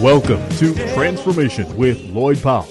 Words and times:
Welcome 0.00 0.48
to 0.56 0.72
Transformation 0.94 1.76
with 1.76 2.00
Lloyd 2.04 2.42
Powell. 2.42 2.66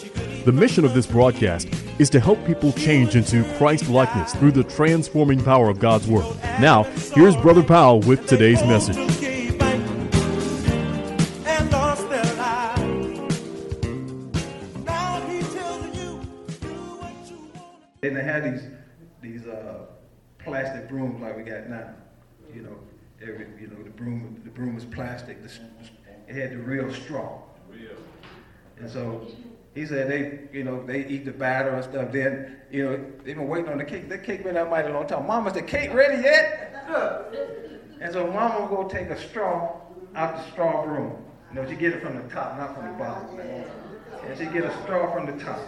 The 0.45 0.51
mission 0.51 0.83
of 0.83 0.95
this 0.95 1.05
broadcast 1.05 1.67
is 1.99 2.09
to 2.09 2.19
help 2.19 2.43
people 2.43 2.73
change 2.73 3.15
into 3.15 3.43
Christ 3.59 3.87
likeness 3.87 4.33
through 4.33 4.53
the 4.53 4.63
transforming 4.63 5.39
power 5.43 5.69
of 5.69 5.77
God's 5.77 6.07
Word. 6.07 6.25
Now, 6.59 6.85
here's 7.13 7.37
Brother 7.37 7.61
Powell 7.61 7.99
with 7.99 8.25
today's 8.25 8.63
message. 8.63 8.97
And 18.01 18.15
they 18.15 18.23
had 18.23 18.43
these 18.43 18.63
these 19.21 19.45
uh, 19.45 19.85
plastic 20.39 20.89
brooms 20.89 21.21
like 21.21 21.37
we 21.37 21.43
got 21.43 21.69
now. 21.69 21.93
You 22.55 22.63
know, 22.63 22.75
every 23.21 23.45
you 23.61 23.67
know 23.67 23.83
the 23.83 23.91
broom 23.91 24.41
the 24.43 24.49
broom 24.49 24.73
was 24.73 24.85
plastic. 24.85 25.43
The, 25.43 25.51
it 26.29 26.35
had 26.35 26.51
the 26.51 26.57
real 26.57 26.93
straw. 26.93 27.41
And 28.77 28.89
so 28.89 29.27
he 29.75 29.85
said 29.85 30.09
they 30.09 30.57
you 30.57 30.63
know 30.63 30.85
they 30.85 31.05
eat 31.07 31.25
the 31.25 31.31
batter 31.31 31.69
and 31.69 31.83
stuff. 31.83 32.11
Then 32.11 32.57
you 32.71 32.83
know 32.85 33.05
they've 33.23 33.35
been 33.35 33.47
waiting 33.47 33.69
on 33.71 33.79
the 33.79 33.83
cake. 33.83 34.07
The 34.07 34.17
cake 34.17 34.43
been 34.43 34.55
out 34.55 34.69
mighty 34.69 34.89
long 34.89 35.07
time. 35.07 35.27
Mama's 35.27 35.53
the 35.53 35.61
cake 35.61 35.93
ready 35.93 36.21
yet? 36.21 36.67
And 37.99 38.13
so 38.13 38.27
Mama 38.27 38.61
will 38.61 38.83
go 38.83 38.87
take 38.87 39.09
a 39.09 39.19
straw 39.19 39.81
out 40.15 40.37
the 40.37 40.51
straw 40.51 40.85
broom. 40.85 41.17
You 41.49 41.55
know, 41.55 41.69
she 41.69 41.75
get 41.75 41.93
it 41.93 42.01
from 42.01 42.15
the 42.15 42.33
top, 42.33 42.57
not 42.57 42.75
from 42.75 42.85
the 42.85 42.93
bottom. 42.93 43.39
And 43.39 44.37
she 44.37 44.45
get 44.45 44.63
a 44.63 44.83
straw 44.83 45.13
from 45.13 45.25
the 45.25 45.43
top 45.43 45.59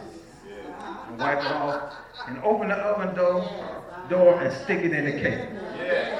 and 1.09 1.19
wipe 1.19 1.39
it 1.39 1.51
off 1.51 1.95
and 2.27 2.41
open 2.43 2.69
the 2.69 2.75
oven 2.75 3.15
door, 3.15 3.49
door 4.09 4.41
and 4.41 4.53
stick 4.63 4.83
it 4.83 4.93
in 4.93 5.05
the 5.05 5.11
cake. 5.11 5.49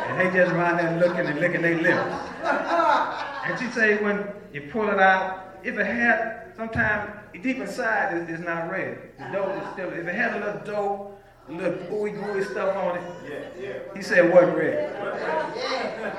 And 0.09 0.20
they 0.20 0.38
just 0.38 0.52
around 0.52 0.78
there 0.78 1.00
looking 1.00 1.26
and 1.26 1.39
licking 1.39 1.61
their 1.61 1.80
lips. 1.81 2.30
And 3.44 3.59
she 3.59 3.70
say 3.72 4.02
when 4.03 4.28
you 4.53 4.70
pull 4.72 4.89
it 4.89 5.00
out, 5.00 5.58
if 5.64 5.78
it 5.78 5.86
had, 5.86 6.53
sometimes 6.56 7.11
deep 7.42 7.58
inside 7.58 8.30
is 8.30 8.39
not 8.39 8.70
red. 8.70 8.98
The 9.17 9.25
dough 9.31 9.50
is 9.50 9.73
still, 9.73 9.89
if 9.89 10.08
it 10.08 10.16
had 10.16 10.36
a 10.36 10.45
little 10.45 10.61
dough, 10.64 11.14
a 11.50 11.52
little 11.52 11.73
ooey 11.92 12.14
gooey 12.14 12.44
stuff 12.44 12.75
on 12.78 12.98
it, 12.98 13.03
he 13.95 14.02
said 14.02 14.25
it 14.25 14.33
wasn't 14.33 14.58
red. 14.58 14.92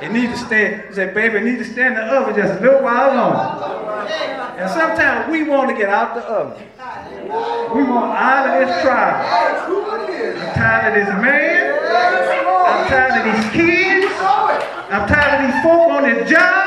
It 0.03 0.11
need 0.11 0.31
to 0.31 0.37
stay, 0.37 0.85
he 0.89 0.95
said, 0.95 1.15
baby, 1.15 1.37
it 1.37 1.45
need 1.45 1.59
to 1.59 1.65
stay 1.65 1.87
in 1.87 1.95
the 1.95 2.03
oven 2.03 2.35
just 2.35 2.59
a 2.59 2.63
little 2.63 2.83
while 2.83 3.15
longer. 3.15 4.11
And 4.59 4.71
sometimes 4.71 5.31
we 5.31 5.45
want 5.45 5.71
to 5.71 5.77
get 5.77 5.89
out 5.89 6.15
the 6.15 6.23
oven. 6.23 6.67
We 7.75 7.83
want 7.85 8.13
out 8.19 8.63
of 8.63 8.69
this 8.69 8.83
trial. 8.83 9.25
I'm 10.39 10.55
tired 10.55 10.99
of 10.99 11.07
this 11.07 11.15
man. 11.23 11.79
I'm 12.67 12.89
tired 12.89 13.15
of 13.21 13.25
these 13.37 13.53
kids. 13.53 14.13
I'm 14.91 15.09
tired 15.09 15.45
of 15.45 15.53
these 15.53 15.63
folk 15.63 15.91
on 15.91 16.03
this 16.03 16.29
job. 16.29 16.62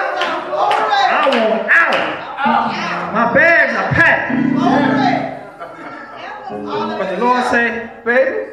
I 1.11 1.29
want 1.29 1.67
out. 1.71 3.13
My 3.13 3.33
bags 3.33 3.73
are 3.75 3.89
packed. 3.93 4.31
But 6.49 7.15
the 7.15 7.21
Lord 7.23 7.43
say, 7.45 7.89
baby, 8.03 8.51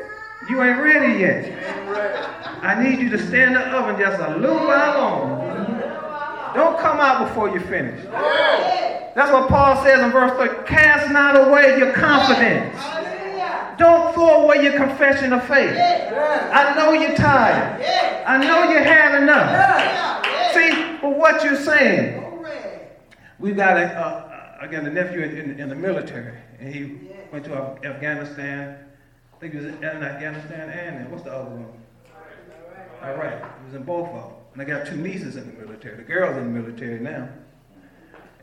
you 0.48 0.62
ain't 0.62 0.80
ready 0.80 1.18
yet. 1.20 1.52
I 2.62 2.82
need 2.82 3.00
you 3.00 3.08
to 3.10 3.18
stay 3.26 3.42
in 3.42 3.52
the 3.54 3.60
oven 3.60 3.98
just 3.98 4.20
a 4.20 4.36
little 4.38 4.56
while 4.56 4.98
longer. 4.98 5.52
Don't 6.54 6.78
come 6.78 7.00
out 7.00 7.28
before 7.28 7.48
you 7.50 7.60
finish. 7.60 8.04
That's 9.14 9.30
what 9.30 9.48
Paul 9.48 9.82
says 9.84 10.00
in 10.00 10.10
verse 10.10 10.32
3. 10.36 10.64
Cast 10.66 11.10
not 11.10 11.36
away 11.48 11.78
your 11.78 11.92
confidence. 11.92 12.76
Don't 13.78 14.14
throw 14.14 14.42
away 14.44 14.62
your 14.62 14.76
confession 14.76 15.32
of 15.32 15.42
faith. 15.46 15.76
I 15.76 16.74
know 16.76 16.92
you're 16.92 17.16
tired. 17.16 17.82
I 18.26 18.38
know 18.38 18.70
you 18.70 18.78
had 18.78 19.22
enough. 19.22 19.50
See, 20.54 20.98
but 21.00 21.16
what 21.16 21.42
you're 21.42 21.56
saying, 21.56 22.22
we've 23.42 23.56
got 23.56 23.76
a, 23.76 23.84
uh, 23.84 24.58
again, 24.60 24.86
a 24.86 24.90
nephew 24.90 25.20
in, 25.20 25.58
in, 25.58 25.68
the 25.68 25.74
military, 25.74 26.38
and 26.60 26.72
he 26.72 27.10
went 27.32 27.44
to 27.44 27.54
Afghanistan. 27.84 28.78
I 29.34 29.36
think 29.38 29.52
he 29.52 29.58
was 29.58 29.66
in 29.66 29.84
Afghanistan 29.84 30.70
and 30.70 31.10
what's 31.10 31.24
the 31.24 31.32
other 31.32 31.50
one? 31.50 31.66
Iraq. 33.02 33.58
He 33.58 33.66
was 33.66 33.74
in 33.74 33.82
both 33.82 34.08
of 34.10 34.14
them. 34.14 34.32
And 34.52 34.62
I 34.62 34.64
got 34.64 34.86
two 34.86 34.96
nieces 34.96 35.34
in 35.36 35.46
the 35.46 35.60
military. 35.60 35.96
The 35.96 36.02
girl's 36.04 36.36
in 36.36 36.54
the 36.54 36.60
military 36.60 37.00
now. 37.00 37.28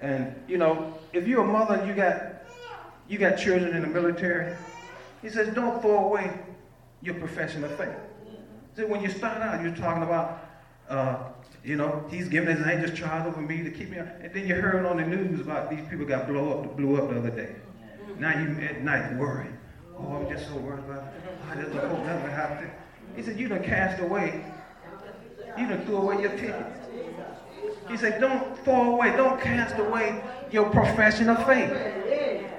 And 0.01 0.35
you 0.47 0.57
know, 0.57 0.99
if 1.13 1.27
you're 1.27 1.43
a 1.43 1.47
mother 1.47 1.75
and 1.75 1.87
you 1.87 1.93
got 1.93 2.43
you 3.07 3.17
got 3.17 3.37
children 3.37 3.75
in 3.75 3.81
the 3.81 3.87
military, 3.87 4.55
he 5.21 5.29
says, 5.29 5.53
don't 5.55 5.81
throw 5.81 6.05
away 6.05 6.31
your 7.01 7.15
profession 7.15 7.63
of 7.63 7.75
faith. 7.75 7.95
See, 8.75 8.83
when 8.83 9.01
you 9.01 9.09
start 9.09 9.41
out, 9.41 9.63
you're 9.63 9.75
talking 9.75 10.03
about, 10.03 10.48
uh, 10.89 11.17
you 11.63 11.75
know, 11.75 12.05
he's 12.09 12.27
giving 12.27 12.55
his 12.55 12.65
angels 12.65 12.97
charge 12.97 13.25
over 13.25 13.41
me 13.41 13.63
to 13.63 13.71
keep 13.71 13.89
me. 13.89 13.97
And 13.97 14.33
then 14.33 14.47
you 14.47 14.55
heard 14.55 14.85
on 14.85 14.97
the 14.97 15.05
news 15.05 15.41
about 15.41 15.69
these 15.69 15.87
people 15.89 16.05
got 16.05 16.27
blow 16.27 16.59
up, 16.59 16.77
blew 16.77 16.97
up 16.97 17.09
the 17.09 17.19
other 17.19 17.29
day. 17.29 17.55
Now 18.17 18.39
you 18.39 18.49
at 18.65 18.81
night 18.81 19.15
worrying. 19.17 19.57
Oh, 19.97 20.15
I'm 20.15 20.29
just 20.29 20.47
so 20.47 20.55
worried 20.55 20.83
about 20.85 21.03
it. 21.03 21.09
I 21.49 21.61
just 21.61 21.73
hope 21.73 22.05
nothing 22.05 22.31
happens. 22.31 22.71
He 23.15 23.23
said, 23.23 23.39
you 23.39 23.47
done 23.47 23.63
cast 23.63 24.01
away. 24.01 24.43
You 25.57 25.67
done 25.67 25.85
threw 25.85 25.97
away 25.97 26.21
your 26.21 26.31
ticket. 26.31 26.65
He 27.89 27.97
said, 27.97 28.21
don't 28.21 28.57
fall 28.59 28.93
away. 28.93 29.15
Don't 29.15 29.41
cast 29.41 29.77
away 29.77 30.23
your 30.51 30.69
profession 30.69 31.29
of 31.29 31.45
faith. 31.45 31.71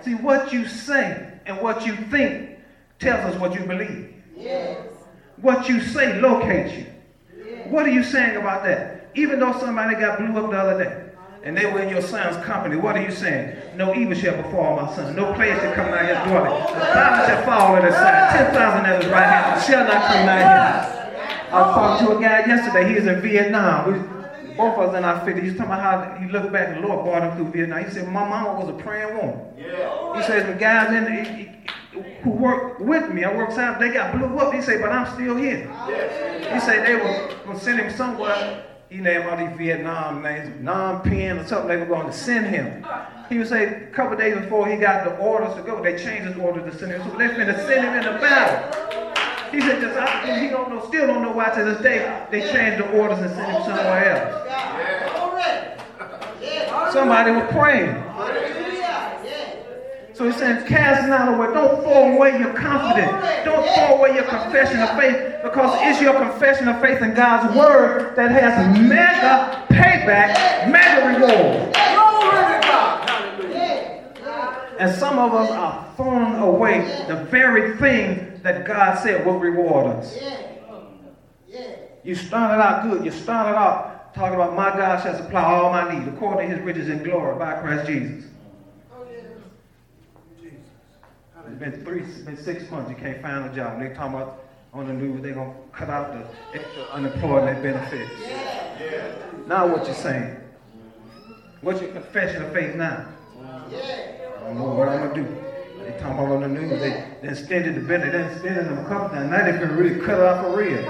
See, 0.04 0.14
what 0.14 0.52
you 0.52 0.66
say 0.66 1.38
and 1.46 1.60
what 1.60 1.86
you 1.86 1.96
think 1.96 2.58
tells 2.98 3.34
us 3.34 3.40
what 3.40 3.54
you 3.54 3.60
believe. 3.60 4.14
Yes. 4.36 4.86
What 5.40 5.68
you 5.68 5.80
say 5.80 6.20
locates 6.20 6.76
you. 6.76 6.86
What 7.70 7.86
are 7.86 7.90
you 7.90 8.02
saying 8.02 8.36
about 8.36 8.64
that? 8.64 9.08
Even 9.14 9.38
though 9.38 9.52
somebody 9.58 9.94
got 9.94 10.18
blew 10.18 10.36
up 10.44 10.50
the 10.50 10.58
other 10.58 10.84
day 10.84 11.10
and 11.42 11.56
they 11.56 11.66
were 11.66 11.80
in 11.80 11.88
your 11.88 12.02
son's 12.02 12.44
company, 12.44 12.76
what 12.76 12.96
are 12.96 13.02
you 13.02 13.10
saying? 13.10 13.56
No 13.76 13.94
evil 13.94 14.14
shall 14.14 14.36
befall 14.42 14.76
my 14.76 14.94
son. 14.94 15.16
No 15.16 15.32
plague 15.34 15.58
shall 15.60 15.74
come 15.74 15.90
nigh 15.90 16.06
his 16.06 16.28
dwelling. 16.28 16.52
The 16.52 16.80
thousand 16.80 17.26
shall 17.34 17.44
fall 17.44 17.76
at 17.76 17.84
his 17.84 17.94
side. 17.94 18.36
Ten 18.36 18.52
thousand 18.52 18.86
at 18.86 19.02
his 19.02 19.10
right 19.10 19.24
hand 19.24 19.62
shall 19.62 19.84
not 19.84 20.02
come 20.06 20.26
nigh 20.26 20.40
him. 20.40 21.00
I 21.52 21.62
was 21.62 21.74
talking 21.74 22.06
to 22.06 22.18
a 22.18 22.20
guy 22.20 22.46
yesterday. 22.46 22.88
He 22.88 22.94
was 22.94 23.06
in 23.06 23.20
Vietnam. 23.20 23.92
We, 23.92 24.20
both 24.56 24.78
of 24.78 24.90
us 24.90 24.96
in 24.96 25.04
our 25.04 25.20
50s. 25.20 25.42
He's 25.42 25.52
talking 25.56 25.72
about 25.72 25.80
how 25.80 26.14
he 26.16 26.30
looked 26.30 26.52
back 26.52 26.68
and 26.68 26.84
the 26.84 26.88
Lord 26.88 27.04
brought 27.04 27.22
him 27.22 27.36
through 27.36 27.52
Vietnam. 27.52 27.84
He 27.84 27.90
said, 27.90 28.06
My 28.08 28.28
mama 28.28 28.60
was 28.60 28.68
a 28.68 28.74
praying 28.74 29.16
woman. 29.16 29.40
Yeah. 29.56 30.16
He 30.16 30.22
says, 30.22 30.46
The 30.46 30.54
guys 30.54 30.92
in 30.92 31.04
the, 31.04 31.48
who 32.22 32.30
worked 32.30 32.80
with 32.80 33.12
me, 33.12 33.24
I 33.24 33.34
worked 33.34 33.58
out, 33.58 33.78
they 33.78 33.90
got 33.90 34.16
blew 34.16 34.38
up. 34.38 34.52
He 34.54 34.62
said, 34.62 34.80
But 34.80 34.90
I'm 34.90 35.12
still 35.14 35.36
here. 35.36 35.64
Yeah. 35.88 36.54
He 36.54 36.60
said 36.60 36.86
they 36.86 36.94
were 36.94 37.34
going 37.44 37.58
to 37.58 37.64
send 37.64 37.80
him 37.80 37.90
somewhere. 37.96 38.64
He 38.88 38.96
named 38.96 39.26
all 39.26 39.36
these 39.36 39.56
Vietnam 39.56 40.22
names, 40.22 40.48
Phnom 40.60 41.04
Penh 41.04 41.38
or 41.38 41.46
something. 41.46 41.68
They 41.68 41.76
were 41.76 41.86
going 41.86 42.06
to 42.06 42.12
send 42.12 42.46
him. 42.46 42.84
He 43.28 43.38
would 43.38 43.46
say 43.48 43.84
a 43.84 43.86
couple 43.92 44.16
days 44.16 44.34
before 44.34 44.68
he 44.68 44.76
got 44.76 45.04
the 45.04 45.16
orders 45.18 45.54
to 45.54 45.62
go, 45.62 45.80
they 45.80 45.96
changed 45.96 46.26
his 46.26 46.36
order 46.36 46.60
to 46.68 46.76
send 46.76 46.92
him. 46.92 47.02
So 47.08 47.16
they're 47.16 47.32
going 47.32 47.46
to 47.46 47.66
send 47.66 47.86
him 47.86 47.94
in 47.94 48.02
the 48.02 48.18
battle. 48.18 48.90
He 49.52 49.60
said, 49.60 49.80
just, 49.80 49.96
I, 49.96 50.40
he 50.40 50.48
don't 50.48 50.70
know, 50.70 50.84
still 50.86 51.06
don't 51.06 51.22
know 51.22 51.32
why 51.32 51.50
to 51.50 51.64
this 51.64 51.80
day 51.82 52.26
they 52.32 52.40
changed 52.40 52.84
the 52.84 52.90
orders 52.98 53.18
and 53.20 53.30
sent 53.30 53.52
him 53.52 53.62
somewhere 53.62 54.04
else. 54.04 54.40
Somebody 56.92 57.30
was 57.30 57.48
praying. 57.52 58.09
So 60.20 60.26
he's 60.26 60.36
saying, 60.36 60.66
cast 60.66 61.08
not 61.08 61.32
away. 61.32 61.46
Don't 61.54 61.80
throw 61.80 62.12
away 62.12 62.38
your 62.38 62.52
confidence. 62.52 63.10
Don't 63.42 63.66
throw 63.74 63.96
away 63.96 64.14
your 64.16 64.24
confession 64.24 64.78
of 64.80 64.90
faith 64.90 65.16
because 65.42 65.74
it's 65.80 65.98
your 65.98 66.12
confession 66.12 66.68
of 66.68 66.78
faith 66.82 67.00
in 67.00 67.14
God's 67.14 67.56
word 67.56 68.14
that 68.16 68.30
has 68.30 68.78
mega 68.78 69.64
payback, 69.70 70.70
mega 70.70 71.06
reward. 71.06 71.72
Glory 71.72 72.52
to 72.52 72.68
God. 72.68 73.08
And 74.78 74.94
some 74.94 75.18
of 75.18 75.32
us 75.32 75.50
are 75.52 75.90
throwing 75.96 76.34
away 76.34 76.80
the 77.08 77.24
very 77.30 77.78
thing 77.78 78.42
that 78.42 78.66
God 78.66 78.98
said 78.98 79.24
will 79.24 79.38
reward 79.38 79.86
us. 79.86 80.18
You 82.04 82.14
started 82.14 82.62
out 82.62 82.82
good. 82.82 83.06
You 83.06 83.10
started 83.10 83.56
out 83.56 84.14
talking 84.14 84.34
about 84.34 84.54
my 84.54 84.68
God 84.68 85.02
shall 85.02 85.16
supply 85.16 85.44
all 85.44 85.70
my 85.70 85.94
needs 85.94 86.06
according 86.08 86.50
to 86.50 86.56
his 86.56 86.62
riches 86.62 86.90
and 86.90 87.02
glory 87.02 87.38
by 87.38 87.58
Christ 87.58 87.86
Jesus. 87.86 88.26
It's 91.50 91.58
been 91.58 91.84
three, 91.84 92.02
it's 92.02 92.18
been 92.18 92.36
six 92.36 92.70
months. 92.70 92.88
You 92.90 92.96
can't 92.96 93.20
find 93.20 93.50
a 93.50 93.54
job. 93.54 93.80
They 93.80 93.88
talking 93.88 94.14
about 94.14 94.44
on 94.72 94.86
the 94.86 94.92
news 94.92 95.20
they're 95.20 95.34
gonna 95.34 95.52
cut 95.72 95.90
out 95.90 96.12
the 96.12 96.58
extra 96.58 96.84
unemployment 96.92 97.60
benefits. 97.60 98.12
Yeah. 98.20 99.16
Now 99.48 99.66
what 99.66 99.84
you're 99.84 99.94
saying? 99.96 100.36
What's 101.60 101.80
your 101.80 101.90
confession 101.90 102.42
of 102.44 102.52
faith 102.52 102.76
now? 102.76 103.04
I 103.42 104.44
don't 104.44 104.58
know 104.58 104.74
what 104.74 104.88
I'm 104.88 105.08
gonna 105.08 105.22
do. 105.22 105.36
They 105.82 105.90
talking 105.98 106.24
about 106.24 106.30
on 106.36 106.42
the 106.42 106.60
news, 106.60 106.70
they, 106.70 107.04
they 107.20 107.28
extended 107.28 107.74
the 107.74 107.80
benefit, 107.80 108.12
they 108.12 108.32
extended 108.32 108.66
them 108.66 108.78
a 108.78 108.88
couple 108.88 109.08
times. 109.08 109.30
Now 109.30 109.44
they 109.44 109.58
can 109.58 109.76
really 109.76 109.98
cut 109.98 110.20
it 110.20 110.20
off 110.20 110.44
for 110.44 110.56
real. 110.56 110.82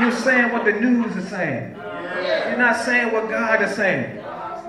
You're 0.00 0.12
saying 0.12 0.52
what 0.52 0.64
the 0.64 0.72
news 0.72 1.16
is 1.16 1.28
saying. 1.28 1.74
You're 1.74 2.56
not 2.56 2.76
saying 2.76 3.12
what 3.12 3.28
God 3.28 3.62
is 3.62 3.74
saying. 3.74 4.23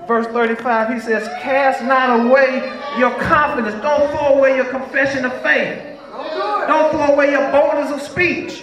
Verse 0.06 0.26
35, 0.28 0.94
he 0.94 1.00
says, 1.00 1.26
Cast 1.42 1.82
not 1.82 2.26
away 2.26 2.72
your 2.98 3.10
confidence. 3.20 3.74
Don't 3.82 4.10
throw 4.10 4.38
away 4.38 4.56
your 4.56 4.66
confession 4.66 5.24
of 5.24 5.32
faith. 5.42 5.82
Don't 6.12 6.90
throw 6.92 7.14
away 7.14 7.32
your 7.32 7.50
boldness 7.50 7.90
of 7.90 8.00
speech. 8.02 8.62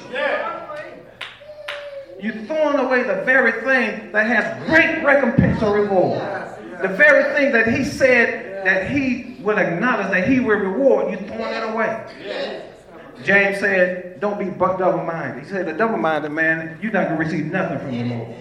You're 2.22 2.46
throwing 2.46 2.78
away 2.78 3.04
the 3.04 3.22
very 3.26 3.52
thing 3.64 4.12
that 4.14 4.28
has 4.28 4.66
great 4.68 5.04
recompense 5.04 5.62
or 5.62 5.76
reward. 5.76 6.20
The 6.82 6.88
very 6.88 7.36
thing 7.36 7.52
that 7.52 7.68
he 7.68 7.84
said 7.84 8.66
that 8.66 8.90
he 8.90 9.38
will 9.42 9.58
acknowledge 9.58 10.10
that 10.12 10.28
he 10.28 10.40
will 10.40 10.58
reward, 10.58 11.12
you're 11.12 11.22
throwing 11.28 11.54
it 11.54 11.64
away. 11.64 12.06
James 13.24 13.60
said, 13.60 14.20
don't 14.22 14.40
be 14.40 14.46
double-minded. 14.58 15.44
He 15.44 15.50
said, 15.50 15.66
the 15.66 15.74
double-minded 15.74 16.32
man, 16.32 16.80
you're 16.82 16.94
not 16.94 17.10
going 17.10 17.20
to 17.20 17.26
receive 17.26 17.52
nothing 17.52 17.80
from 17.80 17.92
the 17.92 18.16
Lord. 18.16 18.36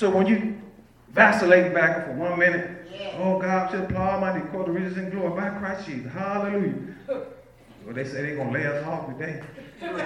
So 0.00 0.08
when 0.08 0.26
you 0.26 0.58
vacillate 1.10 1.74
back 1.74 2.06
for 2.06 2.12
one 2.14 2.38
minute, 2.38 2.70
oh 3.18 3.38
God, 3.38 3.70
shall 3.70 3.84
apply 3.84 4.18
my 4.18 4.40
call 4.48 4.64
the 4.64 4.70
riches 4.70 4.96
and 4.96 5.12
glory 5.12 5.38
by 5.38 5.50
Christ 5.58 5.86
Jesus. 5.86 6.10
Hallelujah. 6.10 6.72
Well, 7.06 7.92
they 7.92 8.04
say 8.04 8.22
they're 8.22 8.36
going 8.36 8.50
to 8.50 8.58
lay 8.58 8.66
us 8.66 8.82
off 8.86 9.08
today. 9.08 9.42
Man, 9.82 9.96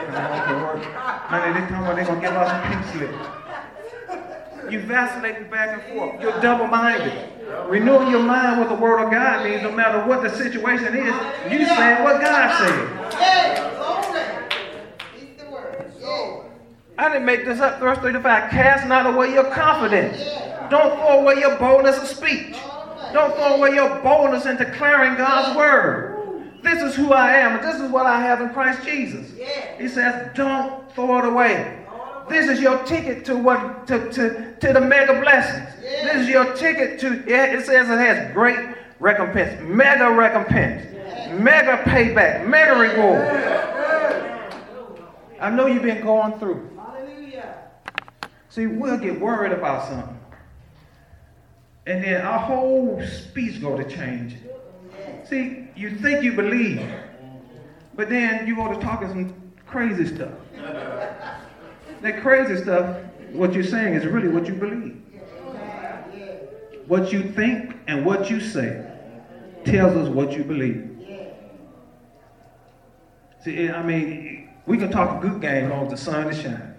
they 1.55 1.61
talking 1.61 1.77
about 1.77 1.95
they're 1.95 2.07
going 2.07 2.21
to 2.21 2.27
give 2.27 2.35
us 2.35 2.51
a 2.51 2.59
pink 2.69 2.85
slip. 2.91 4.73
You 4.73 4.81
vacillate 4.81 5.49
back 5.49 5.75
and 5.75 5.97
forth. 5.97 6.21
You're 6.21 6.41
double-minded. 6.41 7.31
Renewing 7.69 8.11
your 8.11 8.25
mind 8.25 8.59
with 8.59 8.71
the 8.71 8.75
word 8.75 8.99
of 9.01 9.13
God 9.13 9.45
means 9.49 9.63
no 9.63 9.71
matter 9.71 10.05
what 10.09 10.23
the 10.25 10.31
situation 10.37 10.97
is, 10.97 11.15
you 11.53 11.67
say 11.67 12.03
what 12.03 12.21
God 12.21 12.59
said. 12.59 13.04
I 16.97 17.09
didn't 17.09 17.25
make 17.25 17.45
this 17.45 17.61
up. 17.61 17.81
Verse 17.81 17.99
35. 17.99 18.51
Cast 18.51 18.87
not 18.87 19.07
away 19.07 19.33
your 19.33 19.51
confidence. 19.53 20.17
Don't 20.71 20.97
throw 20.97 21.21
away 21.21 21.41
your 21.41 21.57
boldness 21.59 21.99
of 21.99 22.09
speech. 22.09 22.57
Don't 23.13 23.35
throw 23.35 23.57
away 23.57 23.75
your 23.75 24.01
boldness 24.01 24.47
in 24.47 24.57
declaring 24.57 25.17
God's 25.17 25.57
word. 25.57 26.15
This 26.63 26.83
is 26.83 26.97
who 26.97 27.13
I 27.13 27.33
am, 27.33 27.63
this 27.63 27.79
is 27.79 27.91
what 27.91 28.07
I 28.07 28.21
have 28.21 28.41
in 28.41 28.49
Christ 28.51 28.83
Jesus. 28.85 29.31
He 29.79 29.87
says, 29.87 30.31
don't 30.35 30.91
throw 30.95 31.19
it 31.19 31.27
away. 31.27 31.85
This 32.29 32.49
is 32.49 32.59
your 32.59 32.83
ticket 32.85 33.25
to 33.27 33.37
what 33.37 33.87
to, 33.87 34.11
to, 34.13 34.57
to 34.61 34.73
the 34.73 34.81
mega 34.81 35.21
blessings. 35.21 35.69
This 35.83 36.23
is 36.23 36.29
your 36.29 36.55
ticket 36.55 36.99
to 37.01 37.23
it 37.27 37.67
says 37.67 37.91
it 37.91 37.99
has 37.99 38.33
great 38.33 38.59
recompense, 38.99 39.61
mega 39.61 40.11
recompense, 40.11 40.91
mega 41.39 41.83
payback, 41.83 42.49
mega 42.49 42.75
reward. 42.75 43.29
I 45.39 45.51
know 45.51 45.67
you've 45.67 45.83
been 45.83 46.03
going 46.03 46.39
through. 46.39 46.74
See, 48.55 48.69
we'll 48.69 48.99
get 48.99 49.21
worried 49.21 49.51
about 49.51 49.89
something. 49.89 50.17
And 51.87 52.05
then 52.05 52.21
our 52.21 52.39
whole 52.39 53.05
speech 53.05 53.61
go 53.61 53.77
to 53.77 53.83
change. 53.83 54.37
See, 55.29 55.67
you 55.75 55.97
think 55.97 56.23
you 56.23 56.35
believe, 56.35 56.89
but 57.95 58.09
then 58.09 58.47
you 58.47 58.55
go 58.55 58.73
to 58.73 58.79
talking 58.79 59.09
some 59.09 59.53
crazy 59.67 60.07
stuff. 60.07 60.35
That 62.01 62.23
crazy 62.23 62.63
stuff, 62.63 62.97
what 63.33 63.55
you're 63.55 63.65
saying 63.65 63.95
is 63.95 64.07
really 64.07 64.29
what 64.29 64.47
you 64.47 64.55
believe. 64.55 65.03
What 66.87 67.13
you 67.13 67.33
think 67.33 67.77
and 67.89 68.07
what 68.07 68.31
you 68.31 68.39
say 68.39 68.89
tells 69.65 69.97
us 69.97 70.09
what 70.09 70.31
you 70.31 70.45
believe. 70.45 70.97
See, 73.43 73.69
I 73.69 73.83
mean, 73.83 74.51
we 74.65 74.79
can 74.79 74.93
talk 74.93 75.25
a 75.25 75.29
good 75.29 75.41
game 75.41 75.71
long 75.71 75.87
as 75.87 75.91
the 75.91 75.97
sun 75.97 76.29
is 76.29 76.41
shining. 76.41 76.71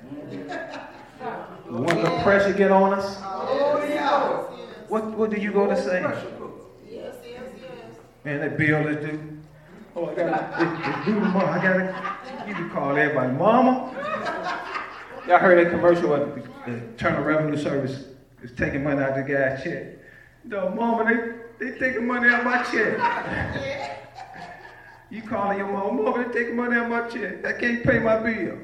When 1.67 2.03
the 2.03 2.19
pressure 2.23 2.53
get 2.53 2.71
on 2.71 2.93
us, 2.93 3.17
what, 4.87 5.05
what 5.17 5.31
do 5.31 5.41
you 5.41 5.51
go 5.51 5.65
to 5.67 5.75
say? 5.75 6.01
Yes, 6.01 7.15
yes, 7.25 7.41
yes. 7.59 7.71
Man, 8.23 8.39
that 8.41 8.57
bill 8.57 8.87
is 8.87 9.03
due. 9.03 9.39
Oh, 9.95 10.09
I 10.09 10.13
got 10.15 10.61
it. 10.61 11.05
Due 11.05 11.19
tomorrow. 11.19 11.49
I 11.49 11.63
got 11.63 11.79
it. 11.79 12.47
You 12.47 12.53
can 12.53 12.69
call 12.69 12.95
everybody, 12.95 13.33
Mama. 13.33 13.91
Y'all 15.27 15.39
heard 15.39 15.65
that 15.65 15.71
commercial 15.71 16.13
of 16.13 16.35
the 16.35 16.71
Internal 16.71 17.23
Revenue 17.23 17.57
Service 17.57 18.05
is 18.43 18.51
taking 18.51 18.83
money 18.83 19.01
out 19.01 19.17
of 19.17 19.25
the 19.25 19.33
guy's 19.33 19.63
check. 19.63 19.97
No, 20.43 20.69
mama, 20.69 21.03
they, 21.59 21.71
they 21.71 21.79
taking 21.79 22.05
money 22.05 22.29
out 22.29 22.41
of 22.41 22.45
my 22.45 22.61
check. 22.61 24.01
you 25.09 25.23
calling 25.23 25.57
your 25.57 25.71
mom, 25.71 26.03
mama, 26.03 26.27
they 26.27 26.39
taking 26.41 26.55
money 26.55 26.75
out 26.75 26.85
of 26.85 26.91
my 26.91 27.09
check. 27.09 27.43
I 27.43 27.53
can't 27.53 27.83
pay 27.83 27.97
my 27.97 28.19
bill. 28.19 28.59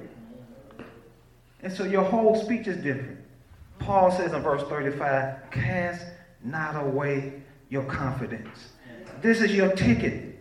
And 1.64 1.72
so 1.72 1.84
your 1.84 2.04
whole 2.04 2.36
speech 2.36 2.68
is 2.68 2.78
different. 2.78 3.20
Paul 3.80 4.12
says 4.12 4.34
in 4.34 4.42
verse 4.42 4.64
35, 4.64 5.52
cast 5.52 6.06
not 6.44 6.76
away 6.76 7.42
your 7.70 7.84
confidence. 7.84 8.70
This 9.22 9.42
is 9.42 9.54
your 9.54 9.72
ticket 9.74 10.40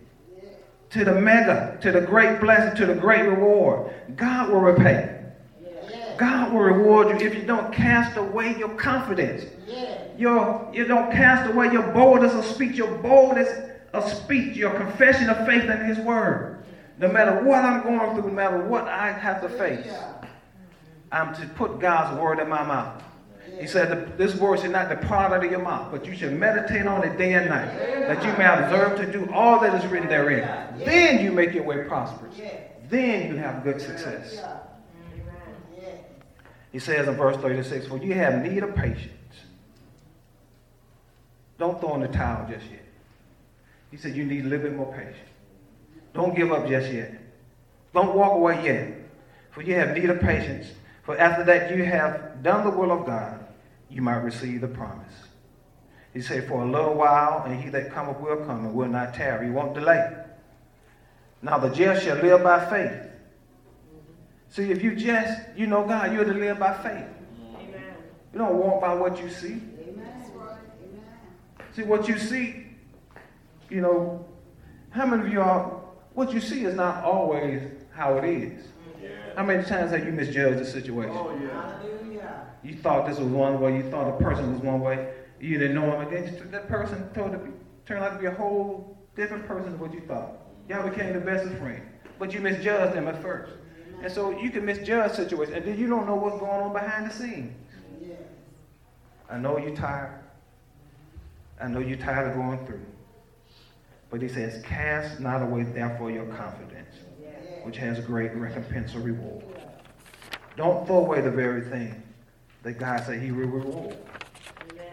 to 0.91 1.05
the 1.05 1.15
mega, 1.15 1.79
to 1.81 1.93
the 1.93 2.01
great 2.01 2.41
blessing, 2.41 2.77
to 2.77 2.87
the 2.87 2.95
great 2.95 3.23
reward. 3.23 3.93
God 4.17 4.51
will 4.51 4.61
repay. 4.61 5.17
God 6.19 6.53
will 6.53 6.61
reward 6.61 7.21
you 7.21 7.27
if 7.27 7.35
you 7.35 7.45
don't 7.45 7.73
cast 7.73 8.17
away 8.17 8.59
your 8.59 8.71
confidence. 8.71 9.45
Your, 10.19 10.69
you 10.73 10.85
don't 10.85 11.11
cast 11.11 11.51
away 11.51 11.73
your 11.73 11.93
boldness 11.93 12.35
of 12.35 12.45
speech, 12.45 12.77
your 12.77 12.95
boldness 12.99 13.49
of 13.93 14.11
speech, 14.13 14.57
your 14.57 14.71
confession 14.75 15.31
of 15.31 15.47
faith 15.47 15.65
in 15.65 15.85
His 15.87 15.99
Word. 15.99 16.63
No 16.99 17.09
matter 17.09 17.43
what 17.43 17.65
I'm 17.65 17.83
going 17.83 18.15
through, 18.15 18.29
no 18.29 18.35
matter 18.35 18.59
what 18.67 18.87
I 18.87 19.13
have 19.13 19.41
to 19.41 19.49
face, 19.49 19.91
I'm 21.13 21.35
to 21.35 21.47
put 21.49 21.81
God's 21.81 22.19
Word 22.21 22.39
in 22.39 22.49
my 22.49 22.65
mouth. 22.65 23.03
He 23.59 23.67
said, 23.67 24.17
This 24.17 24.35
word 24.37 24.61
should 24.61 24.71
not 24.71 24.89
depart 24.89 25.33
out 25.33 25.45
of 25.45 25.51
your 25.51 25.61
mouth, 25.61 25.91
but 25.91 26.07
you 26.07 26.17
should 26.17 26.33
meditate 26.33 26.87
on 26.87 27.05
it 27.07 27.19
day 27.19 27.35
and 27.35 27.51
night, 27.51 27.77
that 27.77 28.25
you 28.25 28.33
may 28.39 28.47
observe 28.47 28.99
to 28.99 29.11
do 29.11 29.31
all 29.33 29.61
that 29.61 29.83
is 29.83 29.91
written 29.91 30.09
therein. 30.09 30.79
Then 30.79 31.23
you 31.23 31.33
make 31.33 31.53
your 31.53 31.65
way 31.65 31.85
prosperous. 31.85 32.35
Then 32.89 33.29
you 33.29 33.37
have 33.37 33.63
good 33.63 33.81
success. 33.81 34.43
He 36.73 36.79
says 36.79 37.09
in 37.09 37.15
verse 37.17 37.37
36, 37.37 37.87
For 37.87 37.99
you 37.99 38.15
have 38.15 38.43
need 38.43 38.63
of 38.63 38.75
patience. 38.75 39.13
Don't 41.59 41.79
throw 41.81 41.97
in 41.97 42.01
the 42.01 42.09
towel 42.09 42.49
just 42.49 42.65
yet. 42.71 42.81
He 43.91 43.97
said 43.97 44.17
you 44.17 44.25
need 44.25 44.47
a 44.47 44.49
little 44.49 44.67
bit 44.67 44.77
more 44.77 44.93
patience. 44.95 45.17
Don't 46.15 46.35
give 46.35 46.53
up 46.53 46.67
just 46.67 46.91
yet. 46.91 47.13
Don't 47.93 48.15
walk 48.15 48.33
away 48.33 48.65
yet. 48.65 48.95
For 49.51 49.63
you 49.63 49.75
have 49.75 49.97
need 49.97 50.09
of 50.09 50.21
patience. 50.21 50.69
For 51.11 51.19
after 51.19 51.43
that 51.43 51.77
you 51.77 51.83
have 51.87 52.41
done 52.45 52.63
the 52.63 52.71
will 52.71 52.93
of 52.93 53.05
God, 53.05 53.45
you 53.89 54.01
might 54.01 54.19
receive 54.19 54.61
the 54.61 54.69
promise. 54.69 55.13
He 56.15 56.21
said, 56.23 56.47
For 56.47 56.63
a 56.63 56.65
little 56.65 56.95
while, 56.95 57.43
and 57.43 57.61
he 57.61 57.69
that 57.71 57.93
cometh 57.93 58.21
will 58.21 58.37
come 58.47 58.67
and 58.67 58.73
will 58.73 58.87
not 58.87 59.13
tarry. 59.13 59.47
He 59.47 59.51
won't 59.51 59.75
delay. 59.75 60.09
Now 61.43 61.59
the 61.59 61.69
just 61.69 62.05
shall 62.05 62.15
live 62.19 62.45
by 62.45 62.65
faith. 62.71 63.11
See, 64.51 64.71
if 64.71 64.85
you 64.85 64.95
just, 64.95 65.37
you 65.57 65.67
know 65.67 65.85
God, 65.85 66.13
you're 66.13 66.23
to 66.23 66.33
live 66.33 66.61
by 66.61 66.75
faith. 66.75 67.09
Amen. 67.57 67.95
You 68.33 68.39
don't 68.39 68.55
walk 68.55 68.81
by 68.81 68.95
what 68.95 69.21
you 69.21 69.31
see. 69.31 69.61
Amen. 69.81 70.25
See, 71.75 71.83
what 71.83 72.07
you 72.07 72.21
see, 72.21 72.67
you 73.69 73.81
know, 73.81 74.25
how 74.91 75.07
many 75.07 75.27
of 75.27 75.33
y'all, 75.33 75.93
what 76.15 76.33
you 76.33 76.41
see 76.41 76.67
is 76.67 76.77
not 76.77 77.03
always 77.03 77.63
how 77.95 78.17
it 78.19 78.25
is. 78.27 78.63
How 79.37 79.45
many 79.45 79.65
times 79.65 79.93
have 79.93 80.05
you 80.05 80.13
misjudged 80.13 80.61
a 80.61 80.65
situation? 80.65 81.17
Oh, 81.17 81.39
yeah. 81.41 82.45
You 82.63 82.75
thought 82.75 83.09
this 83.09 83.19
was 83.19 83.29
one 83.29 83.61
way, 83.61 83.77
you 83.77 83.91
thought 83.91 84.09
a 84.09 84.23
person 84.23 84.53
was 84.53 84.63
one 84.63 84.81
way, 84.81 85.13
you 85.41 85.59
didn't 85.59 85.75
know 85.75 85.91
him, 85.93 86.09
and 86.09 86.13
then 86.13 86.51
that 86.51 86.69
person 86.69 87.11
told 87.15 87.33
to 87.33 87.39
be, 87.39 87.51
turned 87.87 88.05
out 88.05 88.13
to 88.13 88.19
be 88.19 88.27
a 88.27 88.31
whole 88.31 88.99
different 89.17 89.47
person 89.47 89.73
than 89.73 89.81
what 89.81 89.95
you 89.95 90.01
thought. 90.01 90.33
Y'all 90.69 90.89
became 90.89 91.15
the 91.15 91.21
best 91.21 91.47
of 91.47 91.59
friends, 91.59 91.83
but 92.19 92.35
you 92.35 92.41
misjudged 92.41 92.95
them 92.95 93.09
at 93.09 93.21
first. 93.23 93.53
And 94.03 94.13
so 94.13 94.31
you 94.39 94.51
can 94.51 94.65
misjudge 94.65 95.13
situations. 95.13 95.57
And 95.57 95.65
then 95.65 95.79
you 95.79 95.89
don't 95.89 96.07
know 96.07 96.15
what's 96.15 96.39
going 96.39 96.63
on 96.63 96.73
behind 96.73 97.11
the 97.11 97.15
scenes. 97.15 97.55
Yeah. 98.01 98.15
I 99.29 99.39
know 99.39 99.59
you're 99.59 99.77
tired. 99.77 100.23
I 101.61 101.69
know 101.69 101.81
you're 101.81 101.99
tired 101.99 102.31
of 102.31 102.37
going 102.37 102.65
through. 102.67 102.85
But 104.11 104.23
he 104.23 104.29
says, 104.29 104.63
cast 104.65 105.21
not 105.21 105.43
away 105.43 105.63
therefore 105.63 106.11
your 106.11 106.27
confidence, 106.27 106.95
which 107.65 107.77
has 107.77 107.99
a 107.99 108.03
great 108.03 108.35
recompense 108.35 108.95
or 108.95 109.01
reward. 109.01 109.45
Don't 110.57 110.87
throw 110.87 110.99
away 110.99 111.21
the 111.21 111.31
very 111.31 111.63
thing 111.63 112.03
that 112.63 112.79
God 112.79 113.03
said 113.05 113.21
he 113.23 113.33
will 113.33 113.47
reward. 113.47 113.97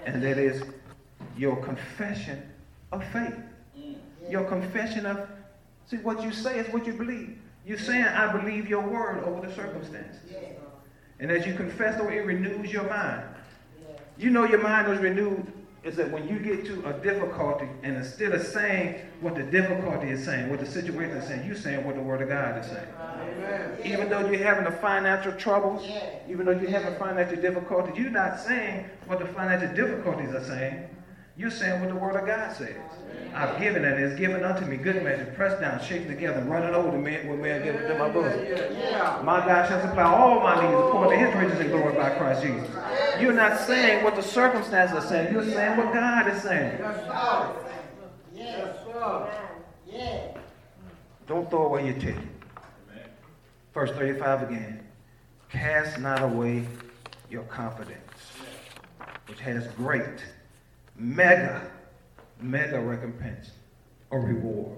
And 0.06 0.24
that 0.24 0.38
is 0.38 0.64
your 1.38 1.58
confession 1.58 2.42
of 2.92 3.04
faith. 3.12 3.36
Mm-hmm. 3.78 4.32
Your 4.32 4.46
confession 4.46 5.06
of, 5.06 5.28
see, 5.90 5.98
what 5.98 6.24
you 6.24 6.32
say 6.32 6.60
is 6.60 6.72
what 6.74 6.86
you 6.86 6.94
believe. 6.94 7.38
You're 7.66 7.78
saying, 7.78 8.06
I 8.06 8.32
believe 8.32 8.70
your 8.70 8.88
word 8.88 9.24
over 9.26 9.46
the 9.46 9.54
circumstances. 9.54 10.32
And 11.20 11.32
as 11.32 11.46
you 11.46 11.54
confess 11.56 11.98
the 11.98 12.04
way, 12.04 12.18
it 12.18 12.26
renews 12.26 12.72
your 12.72 12.88
mind. 12.88 13.24
You 14.18 14.30
know 14.30 14.46
your 14.46 14.62
mind 14.62 14.88
was 14.88 15.00
renewed 15.00 15.52
is 15.84 15.96
that 15.96 16.12
when 16.12 16.28
you 16.28 16.40
get 16.40 16.66
to 16.66 16.86
a 16.90 16.94
difficulty, 16.94 17.68
and 17.84 17.96
instead 17.96 18.34
of 18.34 18.46
saying 18.46 18.96
what 19.22 19.36
the 19.36 19.44
difficulty 19.44 20.10
is 20.10 20.26
saying, 20.26 20.50
what 20.50 20.60
the 20.60 20.66
situation 20.66 21.16
is 21.18 21.28
saying, 21.28 21.46
you're 21.46 21.56
saying 21.56 21.86
what 21.86 21.96
the 21.96 22.02
Word 22.02 22.22
of 22.22 22.30
God 22.30 22.60
is 22.60 22.66
saying. 22.66 22.88
Amen. 23.00 23.78
Even 23.86 24.10
though 24.10 24.30
you're 24.30 24.44
having 24.44 24.66
the 24.66 24.72
financial 24.80 25.32
troubles, 25.34 25.88
even 26.28 26.46
though 26.46 26.52
you're 26.52 26.70
having 26.70 26.98
financial 27.00 27.42
difficulties, 27.42 27.98
you're 27.98 28.10
not 28.10 28.40
saying 28.40 28.86
what 29.06 29.20
the 29.20 29.26
financial 29.28 29.74
difficulties 29.76 30.34
are 30.34 30.44
saying. 30.44 30.90
You're 31.38 31.52
saying 31.52 31.80
what 31.80 31.90
the 31.90 31.96
Word 31.96 32.16
of 32.16 32.26
God 32.26 32.56
says. 32.56 32.76
I've 33.36 33.60
given 33.60 33.86
and 33.86 34.04
it's 34.04 34.18
given 34.18 34.44
unto 34.44 34.66
me 34.66 34.78
good 34.78 35.04
measure, 35.04 35.32
pressed 35.36 35.62
down, 35.62 35.80
shaken 35.84 36.08
together, 36.08 36.42
running 36.42 36.74
over 36.74 36.90
the 36.90 36.98
man 36.98 37.28
will 37.28 37.38
man 37.38 37.64
give 37.64 37.76
it 37.76 37.88
to 37.88 38.00
my 38.00 38.10
bosom. 38.10 38.40
My 39.24 39.46
God 39.46 39.68
shall 39.70 39.82
supply 39.82 40.04
all 40.04 40.40
my 40.42 40.60
needs 40.60 40.74
according 40.74 41.20
to 41.20 41.26
his 41.26 41.36
riches 41.36 41.60
and 41.60 41.70
glory 41.70 41.94
by 41.96 42.18
Christ 42.18 42.42
Jesus. 42.42 42.68
You're 43.22 43.34
not 43.34 43.60
saying 43.60 44.04
what 44.04 44.16
the 44.16 44.22
circumstances 44.22 44.98
are 44.98 45.08
saying. 45.08 45.34
You're 45.34 45.44
saying 45.44 45.78
what 45.78 45.94
God 45.94 46.28
is 46.28 46.42
saying. 46.42 46.80
Yes, 48.34 48.78
sir. 48.86 49.30
Don't 51.28 51.50
throw 51.50 51.66
away 51.66 51.88
your 51.88 51.96
ticket. 51.96 52.24
Verse 53.74 53.92
35 53.92 54.44
again. 54.44 54.88
Cast 55.50 56.00
not 56.00 56.22
away 56.24 56.66
your 57.30 57.44
confidence, 57.44 58.32
which 59.28 59.40
has 59.40 59.68
great, 59.74 60.24
mega, 60.96 61.70
mega 62.42 62.80
recompense 62.80 63.52
or 64.10 64.22
reward. 64.22 64.78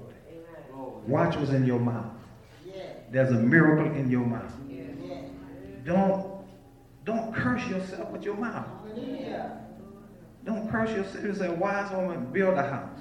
Watch 1.07 1.35
what's 1.37 1.51
in 1.51 1.65
your 1.65 1.79
mouth. 1.79 2.11
There's 3.11 3.31
a 3.31 3.39
miracle 3.39 3.91
in 3.95 4.09
your 4.09 4.25
mouth. 4.25 4.53
Don't 5.85 6.38
don't 7.05 7.33
curse 7.33 7.65
yourself 7.67 8.09
with 8.11 8.23
your 8.23 8.35
mouth. 8.35 8.67
Don't 10.45 10.69
curse 10.69 10.89
yourself. 10.91 11.23
It 11.25 11.41
a 11.41 11.51
wise 11.53 11.91
woman 11.91 12.31
build 12.31 12.57
a 12.57 12.63
house. 12.63 12.99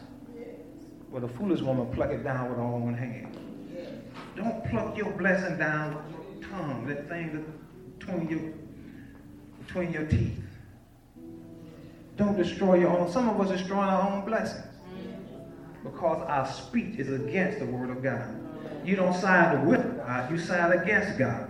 But 1.12 1.24
a 1.24 1.28
foolish 1.28 1.60
woman 1.60 1.90
pluck 1.92 2.10
it 2.10 2.22
down 2.22 2.48
with 2.48 2.58
her 2.58 2.64
own 2.64 2.94
hand. 2.94 3.36
Don't 4.36 4.64
pluck 4.70 4.96
your 4.96 5.10
blessing 5.12 5.58
down 5.58 5.96
with 5.96 6.42
your 6.42 6.50
tongue, 6.50 6.86
that 6.86 7.08
thing 7.08 7.44
between 7.98 8.28
your 8.28 8.52
between 9.66 9.92
your 9.92 10.06
teeth. 10.06 10.38
Don't 12.16 12.36
destroy 12.36 12.80
your 12.80 12.90
own. 12.90 13.10
Some 13.10 13.28
of 13.28 13.40
us 13.40 13.48
destroying 13.48 13.88
our 13.88 14.10
own 14.10 14.24
blessings 14.24 14.64
because 15.82 16.22
our 16.28 16.46
speech 16.46 16.98
is 16.98 17.12
against 17.12 17.60
the 17.60 17.66
word 17.66 17.90
of 17.90 18.02
God. 18.02 18.34
You 18.84 18.96
don't 18.96 19.14
side 19.14 19.66
with 19.66 19.96
God, 19.98 20.30
you 20.30 20.38
side 20.38 20.72
against 20.82 21.18
God. 21.18 21.47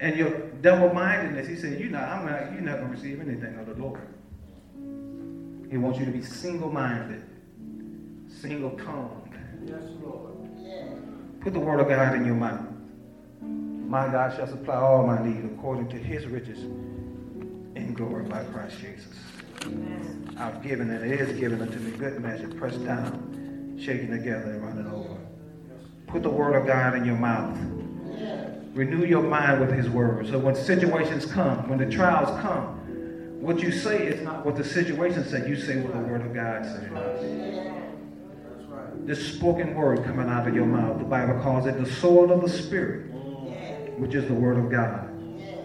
And 0.00 0.16
your 0.16 0.30
double-mindedness, 0.62 1.48
he 1.48 1.56
said, 1.56 1.80
you're 1.80 1.90
not, 1.90 2.04
I'm 2.04 2.26
not, 2.26 2.52
you're 2.52 2.60
not 2.60 2.78
going 2.78 2.90
to 2.90 2.96
receive 2.96 3.20
anything 3.20 3.58
of 3.58 3.66
the 3.66 3.74
Lord. 3.74 4.00
He 5.70 5.76
wants 5.76 5.98
you 5.98 6.06
to 6.06 6.12
be 6.12 6.22
single-minded, 6.22 7.22
single-tongued. 8.28 9.34
Yes, 9.64 9.82
Lord. 10.02 10.36
Put 11.40 11.52
the 11.52 11.60
word 11.60 11.80
of 11.80 11.88
God 11.88 12.14
in 12.14 12.24
your 12.24 12.36
mouth. 12.36 12.64
My 13.40 14.06
God 14.08 14.36
shall 14.36 14.46
supply 14.46 14.76
all 14.76 15.06
my 15.06 15.20
need 15.24 15.44
according 15.46 15.88
to 15.88 15.96
his 15.96 16.26
riches 16.26 16.58
in 16.58 17.94
glory 17.94 18.24
by 18.24 18.44
Christ 18.44 18.78
Jesus. 18.78 19.14
Amen. 19.62 20.36
I've 20.38 20.62
given 20.62 20.90
and 20.90 21.10
it 21.10 21.20
is 21.20 21.38
given 21.38 21.60
unto 21.60 21.78
me 21.78 21.90
good 21.92 22.20
measure, 22.20 22.48
pressed 22.48 22.84
down, 22.84 23.76
shaken 23.82 24.10
together, 24.10 24.52
and 24.52 24.62
running 24.62 24.86
over. 24.92 25.16
Put 26.06 26.22
the 26.22 26.30
word 26.30 26.54
of 26.54 26.66
God 26.66 26.94
in 26.96 27.04
your 27.04 27.16
mouth. 27.16 27.58
Renew 28.74 29.04
your 29.04 29.22
mind 29.22 29.60
with 29.60 29.72
his 29.72 29.88
word. 29.88 30.28
So 30.28 30.38
when 30.38 30.54
situations 30.54 31.26
come, 31.26 31.68
when 31.68 31.78
the 31.78 31.90
trials 31.90 32.28
come, 32.40 32.78
what 33.40 33.60
you 33.60 33.72
say 33.72 34.06
is 34.06 34.20
not 34.22 34.44
what 34.44 34.56
the 34.56 34.64
situation 34.64 35.24
said. 35.24 35.48
You 35.48 35.56
say 35.56 35.80
what 35.80 35.92
the 35.92 36.00
word 36.00 36.22
of 36.22 36.34
God 36.34 36.64
says. 36.64 36.90
This 39.06 39.34
spoken 39.34 39.74
word 39.74 40.04
coming 40.04 40.28
out 40.28 40.46
of 40.46 40.54
your 40.54 40.66
mouth, 40.66 40.98
the 40.98 41.04
Bible 41.04 41.40
calls 41.40 41.66
it 41.66 41.82
the 41.82 41.90
sword 41.90 42.30
of 42.30 42.42
the 42.42 42.48
Spirit, 42.48 43.10
which 43.98 44.14
is 44.14 44.26
the 44.26 44.34
word 44.34 44.58
of 44.58 44.70
God. 44.70 45.08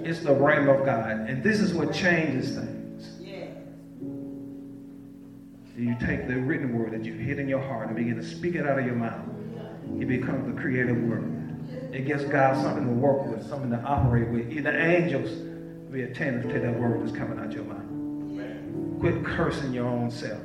It's 0.05 0.19
the 0.19 0.33
realm 0.33 0.69
of 0.69 0.86
God. 0.86 1.29
And 1.29 1.43
this 1.43 1.60
is 1.60 1.74
what 1.74 1.93
changes 1.93 2.55
things. 2.55 2.74
You 5.75 5.98
take 6.00 6.27
the 6.27 6.36
written 6.36 6.77
word 6.77 6.91
that 6.91 7.03
you 7.03 7.13
hid 7.13 7.39
in 7.39 7.50
your 7.50 7.60
heart 7.60 7.88
and 7.88 7.95
begin 7.95 8.15
to 8.15 8.24
speak 8.24 8.55
it 8.55 8.67
out 8.67 8.77
of 8.77 8.86
your 8.86 8.95
mouth. 8.95 9.27
It 10.00 10.07
becomes 10.07 10.53
the 10.53 10.62
creative 10.62 10.98
word. 11.03 11.43
It 11.94 12.08
gives 12.08 12.26
God 12.26 12.60
something 12.62 12.88
to 12.88 12.94
work 12.94 13.28
with, 13.28 13.48
something 13.48 13.70
to 13.70 13.80
operate 13.84 14.28
with. 14.30 14.52
Even 14.52 14.76
angels 14.76 15.30
be 15.92 16.02
attentive 16.02 16.52
to 16.52 16.60
that 16.60 16.80
word 16.80 17.02
that's 17.02 17.16
coming 17.16 17.38
out 17.38 17.52
your 17.52 17.66
mouth. 17.66 19.00
Quit 19.00 19.24
cursing 19.24 19.74
your 19.74 19.86
own 19.86 20.10
self, 20.10 20.42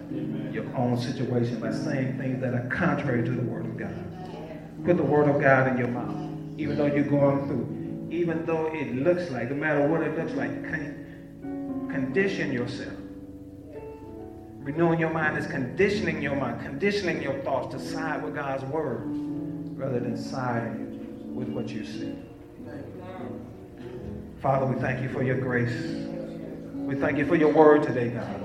your 0.52 0.66
own 0.76 0.98
situation 0.98 1.58
by 1.58 1.72
saying 1.72 2.18
things 2.18 2.40
that 2.42 2.52
are 2.52 2.68
contrary 2.68 3.24
to 3.24 3.30
the 3.30 3.42
word 3.42 3.64
of 3.64 3.78
God. 3.78 4.84
Put 4.84 4.98
the 4.98 5.02
word 5.02 5.34
of 5.34 5.40
God 5.40 5.68
in 5.68 5.78
your 5.78 5.88
mouth, 5.88 6.30
even 6.58 6.76
though 6.76 6.86
you're 6.86 7.04
going 7.04 7.46
through, 7.46 8.08
even 8.10 8.44
though 8.44 8.66
it 8.66 8.94
looks 8.94 9.30
like, 9.30 9.48
no 9.48 9.56
matter 9.56 9.88
what 9.88 10.02
it 10.02 10.18
looks 10.18 10.32
like, 10.32 10.50
condition 11.88 12.52
yourself. 12.52 12.92
Renewing 14.58 15.00
your 15.00 15.10
mind 15.10 15.38
is 15.38 15.46
conditioning 15.46 16.20
your 16.20 16.36
mind, 16.36 16.60
conditioning 16.60 17.22
your 17.22 17.38
thoughts 17.42 17.74
to 17.74 17.80
side 17.80 18.22
with 18.22 18.34
God's 18.34 18.64
word 18.64 19.04
rather 19.78 19.98
than 19.98 20.16
siding 20.16 20.87
with 21.38 21.48
what 21.48 21.68
you 21.68 21.84
see. 21.84 22.14
Father, 24.40 24.66
we 24.66 24.80
thank 24.80 25.02
you 25.02 25.08
for 25.08 25.22
your 25.22 25.36
grace. 25.36 26.06
We 26.74 26.96
thank 26.96 27.18
you 27.18 27.26
for 27.26 27.36
your 27.36 27.52
word 27.52 27.82
today, 27.82 28.10
God. 28.10 28.42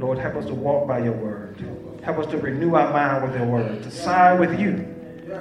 Lord, 0.00 0.18
help 0.18 0.34
us 0.36 0.46
to 0.46 0.54
walk 0.54 0.88
by 0.88 0.98
your 0.98 1.12
word. 1.12 1.64
Help 2.02 2.18
us 2.18 2.26
to 2.32 2.38
renew 2.38 2.74
our 2.74 2.92
mind 2.92 3.22
with 3.24 3.36
your 3.36 3.46
word, 3.46 3.82
to 3.82 3.90
side 3.90 4.40
with 4.40 4.58
you 4.58 4.88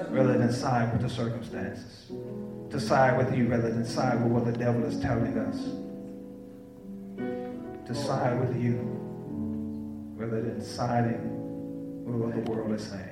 rather 0.10 0.38
than 0.38 0.54
side 0.54 0.92
with 0.94 1.02
the 1.02 1.10
circumstances, 1.10 2.12
to 2.70 2.80
side 2.80 3.18
with 3.18 3.36
you 3.36 3.48
rather 3.48 3.72
than 3.72 3.86
side 3.86 4.22
with 4.22 4.32
what 4.32 4.46
the 4.46 4.52
devil 4.52 4.84
is 4.86 5.00
telling 5.00 5.38
us, 5.40 5.58
to 7.88 7.96
side 7.96 8.40
with 8.40 8.56
you 8.62 8.80
rather 10.16 10.42
than 10.42 10.64
siding 10.64 12.06
with 12.06 12.16
what 12.16 12.46
the 12.46 12.52
world 12.52 12.72
is 12.74 12.84
saying. 12.84 13.11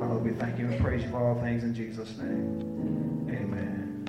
Father, 0.00 0.18
we 0.18 0.30
thank 0.30 0.58
you 0.58 0.66
and 0.66 0.80
praise 0.80 1.02
you 1.02 1.10
for 1.10 1.18
all 1.18 1.34
things 1.42 1.62
in 1.62 1.74
Jesus' 1.74 2.16
name. 2.16 3.28
Amen. 3.28 4.08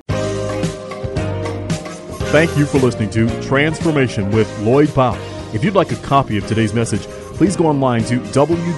Thank 2.31 2.57
you 2.57 2.65
for 2.65 2.77
listening 2.77 3.09
to 3.09 3.27
Transformation 3.41 4.31
with 4.31 4.47
Lloyd 4.59 4.95
Powell. 4.95 5.19
If 5.53 5.65
you'd 5.65 5.75
like 5.75 5.91
a 5.91 5.97
copy 5.97 6.37
of 6.37 6.47
today's 6.47 6.73
message, 6.73 7.01
please 7.35 7.57
go 7.57 7.67
online 7.67 8.05
to 8.05 8.19
www.lpmin.com. 8.19 8.77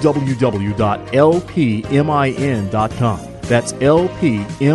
That's 3.42 3.72
lpmin.com. 3.74 4.74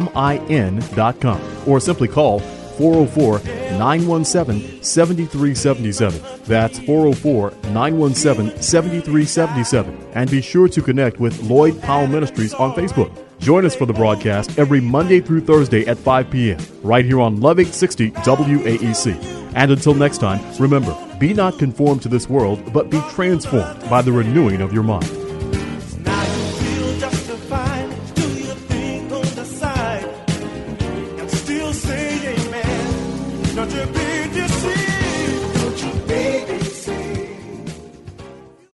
Or 1.67 1.79
simply 1.81 2.07
call 2.07 2.39
404 2.39 3.58
917 3.79 4.83
7377. 4.83 6.43
That's 6.43 6.77
404 6.79 7.51
917 7.71 8.61
7377. 8.61 10.11
And 10.13 10.29
be 10.29 10.41
sure 10.41 10.67
to 10.67 10.81
connect 10.81 11.19
with 11.19 11.41
Lloyd 11.43 11.81
Powell 11.81 12.07
Ministries 12.07 12.53
on 12.53 12.75
Facebook. 12.75 13.11
Join 13.39 13.65
us 13.65 13.75
for 13.75 13.85
the 13.85 13.93
broadcast 13.93 14.59
every 14.59 14.81
Monday 14.81 15.21
through 15.21 15.41
Thursday 15.41 15.87
at 15.87 15.97
5 15.97 16.29
p.m. 16.29 16.59
right 16.83 17.05
here 17.05 17.21
on 17.21 17.39
Love 17.39 17.59
860 17.59 18.11
WAEC. 18.11 19.39
And 19.55 19.71
until 19.71 19.93
next 19.93 20.19
time, 20.19 20.41
remember, 20.59 20.95
be 21.17 21.33
not 21.33 21.57
conformed 21.57 22.01
to 22.03 22.09
this 22.09 22.29
world, 22.29 22.73
but 22.73 22.89
be 22.89 23.01
transformed 23.11 23.89
by 23.89 24.01
the 24.01 24.11
renewing 24.11 24.61
of 24.61 24.73
your 24.73 24.83
mind. 24.83 25.28